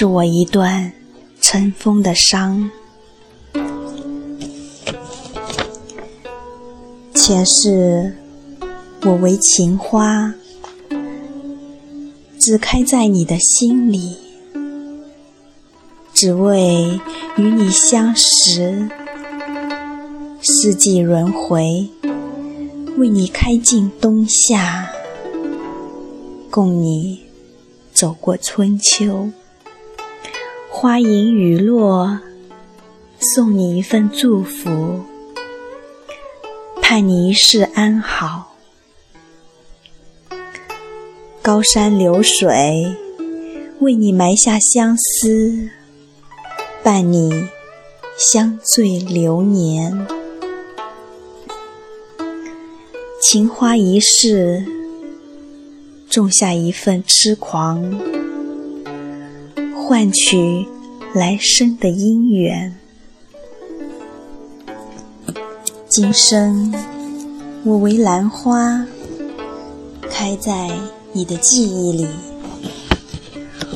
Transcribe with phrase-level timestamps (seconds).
[0.00, 0.92] 是我一段
[1.40, 2.70] 尘封的伤。
[7.12, 8.16] 前世
[9.02, 10.32] 我为情花，
[12.38, 14.16] 只开在你的心里，
[16.14, 17.00] 只为
[17.36, 18.88] 与你相识。
[20.40, 21.88] 四季轮回，
[22.96, 24.88] 为你开尽冬夏，
[26.48, 27.24] 共你
[27.92, 29.28] 走过春秋。
[30.80, 32.20] 花影雨落，
[33.18, 35.00] 送你一份祝福，
[36.80, 38.54] 盼你一世安好。
[41.42, 42.94] 高山流水，
[43.80, 45.68] 为你埋下相思，
[46.84, 47.48] 伴你
[48.16, 50.06] 相醉流年。
[53.20, 54.64] 情花一世，
[56.08, 57.82] 种下一份痴狂，
[59.88, 60.68] 换取
[61.14, 62.78] 来生的姻缘。
[65.88, 66.74] 今生
[67.64, 68.84] 我为兰花，
[70.10, 70.70] 开在
[71.14, 72.06] 你的记忆里，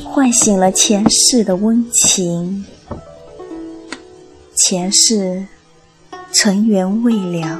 [0.05, 2.63] 唤醒了前世的温情。
[4.55, 5.47] 前世
[6.31, 7.59] 尘缘未了。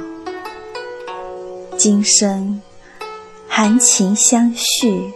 [1.76, 2.62] 今生
[3.48, 5.10] 含情相续，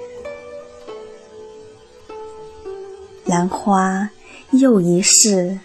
[3.39, 4.11] 兰花
[4.51, 5.61] 又一世，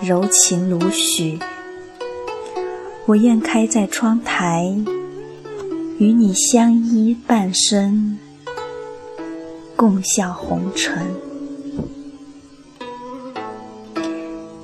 [0.00, 1.38] 柔情如许。
[3.04, 4.74] 我愿开在窗台，
[5.98, 8.18] 与你相依半生，
[9.76, 11.06] 共笑红尘。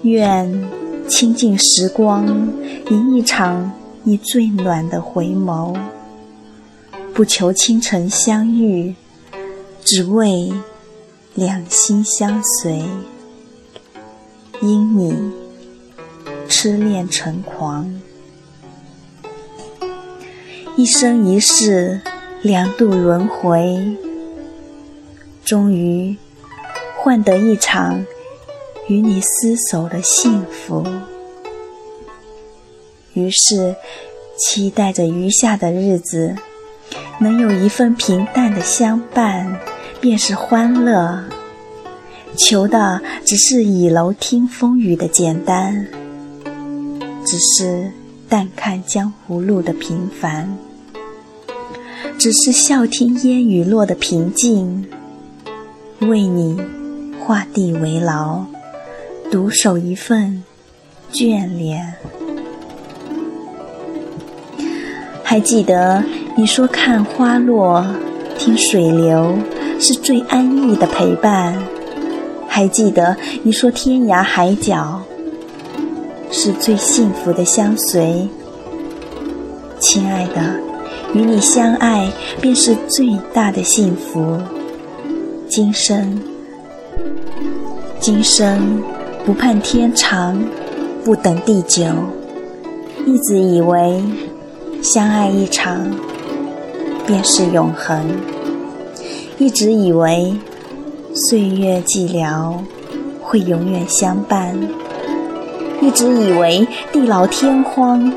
[0.00, 0.70] 愿
[1.06, 2.26] 倾尽时光，
[2.88, 3.70] 迎一场。
[4.04, 5.76] 你最暖的回眸，
[7.12, 8.94] 不求倾城相遇，
[9.84, 10.50] 只为
[11.40, 12.84] 两心相随。
[14.60, 15.32] 因你
[16.46, 17.98] 痴恋成狂，
[20.76, 22.02] 一生一世
[22.42, 23.96] 两度轮回，
[25.42, 26.14] 终于
[26.98, 28.04] 换得一场
[28.88, 30.86] 与你厮守的幸福。
[33.14, 33.74] 于是，
[34.36, 36.36] 期待着余下的日子
[37.18, 39.58] 能有一份平淡的相伴，
[40.00, 41.22] 便是欢乐。
[42.36, 45.86] 求的只是倚楼听风雨的简单，
[47.26, 47.90] 只是
[48.28, 50.56] 淡看江湖路的平凡，
[52.16, 54.86] 只是笑听烟雨落的平静。
[56.00, 56.58] 为你
[57.18, 58.42] 画地为牢，
[59.30, 60.42] 独守一份
[61.12, 61.92] 眷恋。
[65.22, 66.02] 还记得
[66.36, 67.84] 你说看花落，
[68.38, 69.36] 听水流
[69.80, 71.56] 是最安逸的陪伴。
[72.46, 75.00] 还记得你说天涯海角
[76.30, 78.28] 是最幸福的相随。
[79.78, 80.60] 亲爱的，
[81.14, 84.38] 与你相爱便是最大的幸福。
[85.48, 86.20] 今生，
[87.98, 88.82] 今生
[89.24, 90.38] 不盼天长，
[91.02, 91.84] 不等地久，
[93.06, 94.02] 一直以为。
[94.82, 95.90] 相爱一场，
[97.06, 98.02] 便是永恒。
[99.40, 100.34] 一直以为
[101.14, 102.56] 岁月寂寥
[103.22, 104.54] 会永远相伴，
[105.80, 108.12] 一直以为地老天荒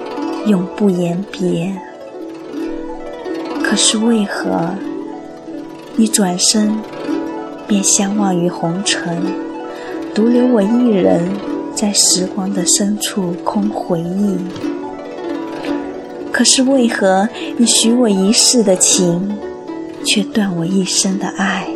[0.48, 1.74] 永不言别。
[3.64, 4.72] 可是为何
[5.96, 6.76] 你转身
[7.66, 9.24] 便相忘于红尘，
[10.14, 11.32] 独留我一人
[11.74, 14.36] 在时光的深处空回忆？
[16.34, 19.38] 可是为何你许我一世的情，
[20.06, 21.68] 却断我一生的爱？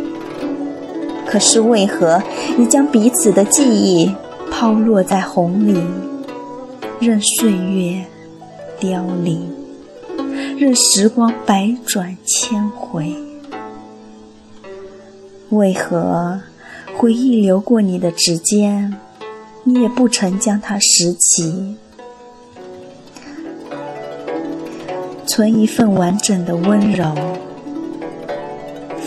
[1.26, 2.22] 可是为何
[2.58, 4.16] 你将彼此的记忆
[4.50, 5.78] 抛落在红里，
[7.00, 8.06] 任岁月
[8.80, 9.50] 凋零，
[10.58, 13.14] 任时光百转千回？
[15.50, 16.42] 为何
[16.98, 18.96] 回忆流过你的指尖，
[19.64, 21.76] 你也不曾将它拾起？
[25.26, 27.14] 存一份完整的温柔，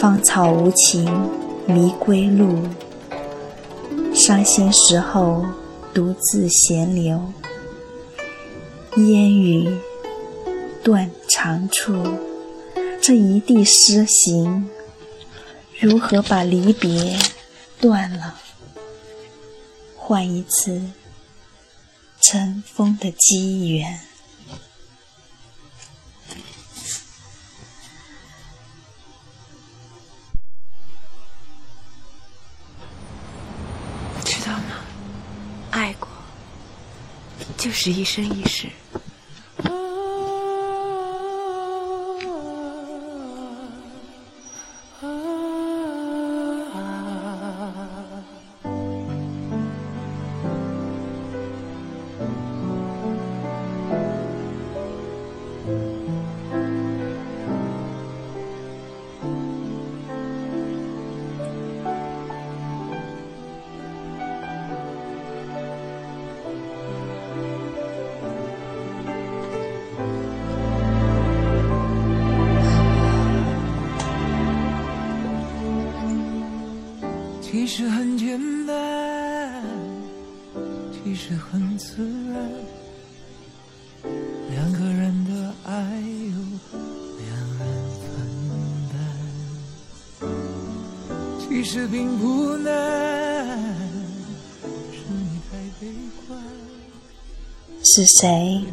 [0.01, 1.05] 芳草无情
[1.67, 2.67] 迷归路，
[4.15, 5.45] 伤心时候
[5.93, 7.21] 独自闲流，
[8.97, 9.69] 烟雨
[10.83, 12.03] 断肠处，
[13.03, 14.71] 这一地诗行，
[15.79, 17.19] 如何把离别
[17.79, 18.41] 断了，
[19.99, 20.81] 换一次
[22.23, 24.01] 尘封的机缘？
[37.61, 38.67] 就是一生一世。
[91.63, 93.59] 实并不难，
[97.83, 98.05] 是。
[98.07, 98.65] 谁？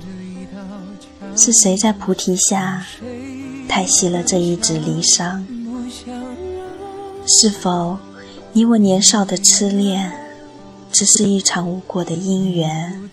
[1.35, 2.85] 是谁在菩提下
[3.67, 5.43] 叹息了这一纸离殇？
[7.27, 7.97] 是否？
[8.53, 10.11] 你我年少的痴恋，
[10.91, 13.09] 只是一场无果的姻缘；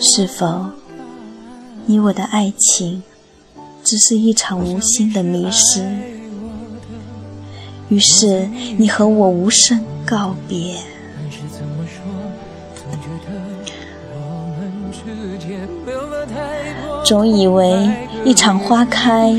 [0.00, 0.66] 是否
[1.86, 3.02] 你我的爱情，
[3.84, 6.23] 只是一场无心的迷失？
[7.88, 10.76] 于是你和我无声告别。
[17.04, 17.90] 总以为
[18.24, 19.34] 一场花开。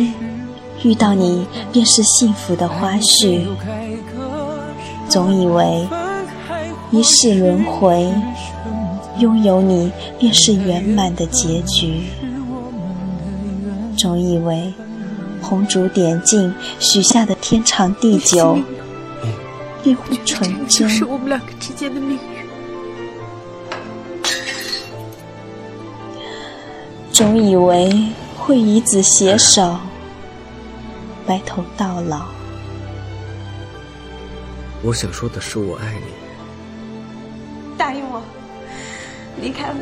[0.84, 3.42] 遇到你便是幸福的花絮，
[5.10, 5.88] 总以为
[6.92, 8.14] 一世轮回，
[9.18, 12.04] 拥有你便是圆满的结局。
[13.98, 14.72] 总以为
[15.46, 18.58] 红烛点尽，许下的天长地久
[19.84, 20.90] 便会纯真。
[20.90, 22.20] 是我们两个之间的命运。
[27.12, 29.78] 总以为会与子携手。
[31.28, 32.26] 白头到老。
[34.84, 36.02] 我想说的是，我爱你。
[37.78, 38.22] 答应我，
[39.42, 39.76] 离开我。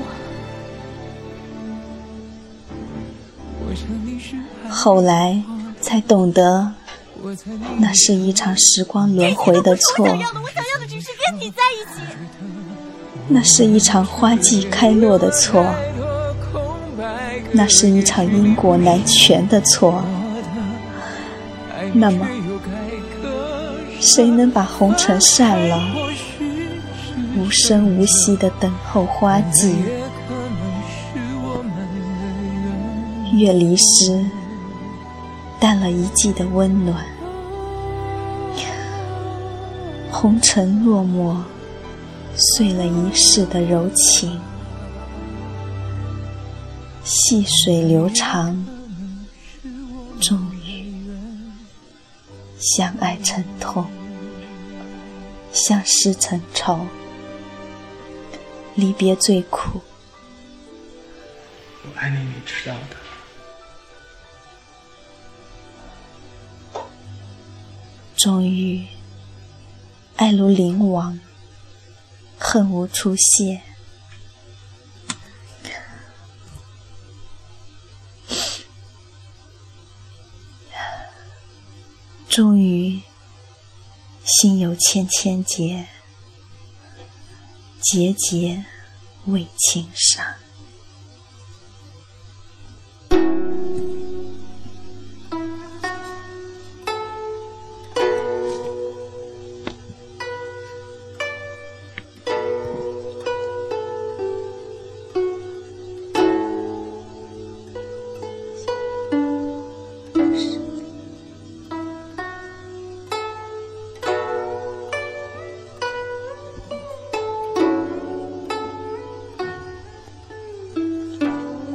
[4.69, 5.41] 后来
[5.83, 6.71] 才懂得，
[7.77, 10.05] 那是一场时光轮回的错。
[10.05, 12.01] 我想要的，我想要的只是跟你在一起。
[13.27, 15.65] 那是一场花季开落的错。
[17.51, 20.03] 那是一场因果难全的错。
[21.93, 22.25] 那么，
[23.99, 25.79] 谁能把红尘散了，
[27.37, 29.75] 无声无息的等候花季？
[33.33, 34.25] 月离时，
[35.63, 36.97] 淡了一季的温暖；
[40.11, 41.37] 红尘落寞，
[42.35, 44.41] 碎了一世的柔情。
[47.05, 48.53] 细水流长，
[50.19, 50.93] 终于。
[52.59, 53.85] 相爱成痛，
[55.53, 56.85] 相思成愁，
[58.75, 59.79] 离别最苦。
[61.83, 63.02] 我爱你，你知道的。
[68.23, 68.87] 终于，
[70.15, 71.19] 爱如灵王，
[72.39, 73.61] 恨无出现。
[82.29, 83.01] 终于，
[84.23, 85.85] 心有千千结，
[87.81, 88.63] 结结
[89.25, 90.42] 为情伤。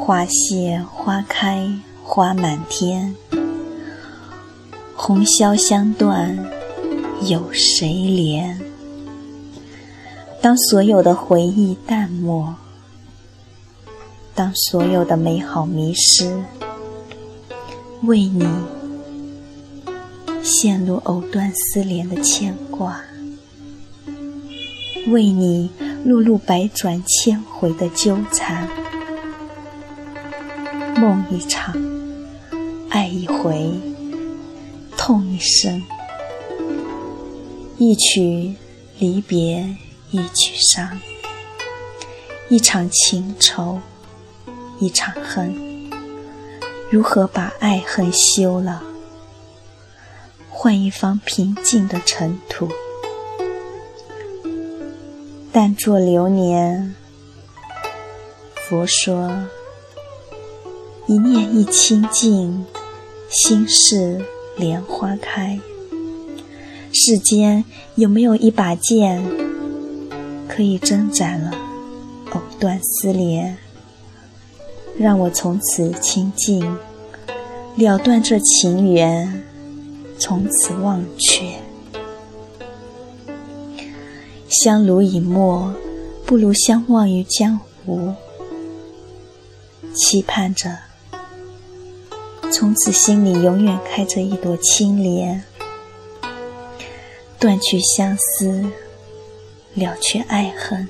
[0.08, 1.70] 花谢花开
[2.02, 3.14] 花满天，
[4.96, 6.48] 红消香断
[7.26, 8.56] 有谁怜？
[10.40, 12.54] 当所有的回忆淡漠，
[14.34, 16.42] 当所有的美好迷失，
[18.04, 18.48] 为你
[20.42, 22.98] 陷入藕断丝连的牵挂，
[25.08, 25.68] 为你
[26.06, 28.66] 碌碌百转千回的纠缠。
[30.98, 31.76] 梦一场，
[32.90, 33.70] 爱一回，
[34.96, 35.80] 痛一生，
[37.76, 38.56] 一曲
[38.98, 39.76] 离别
[40.10, 40.98] 一曲伤，
[42.48, 43.78] 一场情仇，
[44.80, 45.54] 一场恨，
[46.90, 48.82] 如何把爱恨休了？
[50.50, 52.68] 换一方平静的尘土，
[55.52, 56.96] 但作流年。
[58.68, 59.32] 佛说：
[61.08, 62.66] 一念一清净，
[63.30, 64.22] 心事
[64.58, 65.58] 莲花开。
[66.92, 69.24] 世间有没有一把剑，
[70.46, 71.50] 可以挣斩了？
[72.32, 73.56] 藕断丝连，
[74.98, 76.76] 让我从此清净，
[77.76, 79.42] 了断这情缘，
[80.18, 81.54] 从此忘却。
[84.50, 85.74] 相濡以沫，
[86.26, 88.12] 不如相忘于江湖。
[89.94, 90.78] 期盼着，
[92.50, 95.44] 从此心里永远开着一朵青莲，
[97.38, 98.64] 断去相思，
[99.74, 100.88] 了却爱恨。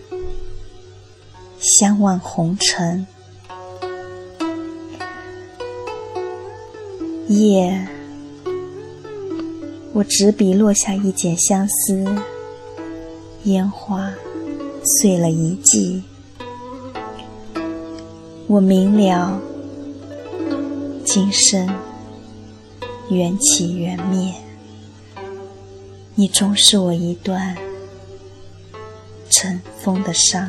[1.58, 3.06] 相忘红尘，
[7.26, 7.86] 夜，
[9.92, 12.04] 我执笔落下一剪相思，
[13.44, 14.10] 烟花
[14.84, 16.02] 碎了一季。
[18.46, 19.40] 我明了，
[21.20, 21.68] 今生
[23.10, 24.32] 缘起缘灭，
[26.14, 27.56] 你终是我一段
[29.28, 30.48] 尘封的伤。